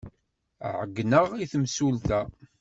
[0.79, 2.19] Ɛeyyneɣ i temsulta.